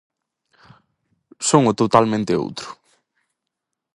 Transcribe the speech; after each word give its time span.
Son 1.49 1.63
o 1.71 1.77
totalmente 1.81 2.39
outro. 2.43 2.67